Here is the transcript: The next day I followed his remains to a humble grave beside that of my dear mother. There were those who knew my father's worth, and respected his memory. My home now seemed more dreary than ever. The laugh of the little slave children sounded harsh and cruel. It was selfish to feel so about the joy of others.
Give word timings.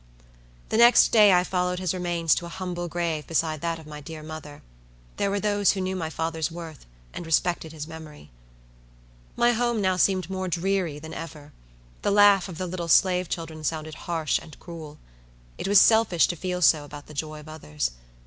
The 0.69 0.77
next 0.77 1.09
day 1.11 1.31
I 1.31 1.43
followed 1.43 1.77
his 1.77 1.93
remains 1.93 2.33
to 2.33 2.47
a 2.47 2.49
humble 2.49 2.87
grave 2.87 3.27
beside 3.27 3.61
that 3.61 3.77
of 3.77 3.85
my 3.85 4.01
dear 4.01 4.23
mother. 4.23 4.63
There 5.17 5.29
were 5.29 5.39
those 5.39 5.73
who 5.73 5.79
knew 5.81 5.95
my 5.95 6.09
father's 6.09 6.49
worth, 6.49 6.87
and 7.13 7.23
respected 7.23 7.71
his 7.71 7.87
memory. 7.87 8.31
My 9.35 9.51
home 9.51 9.79
now 9.79 9.97
seemed 9.97 10.27
more 10.27 10.47
dreary 10.47 10.97
than 10.97 11.13
ever. 11.13 11.53
The 12.01 12.09
laugh 12.09 12.49
of 12.49 12.57
the 12.57 12.65
little 12.65 12.87
slave 12.87 13.29
children 13.29 13.63
sounded 13.63 13.93
harsh 14.09 14.39
and 14.39 14.57
cruel. 14.59 14.97
It 15.59 15.67
was 15.67 15.79
selfish 15.79 16.27
to 16.29 16.35
feel 16.35 16.63
so 16.63 16.83
about 16.83 17.05
the 17.05 17.13
joy 17.13 17.39
of 17.39 17.47
others. 17.47 17.91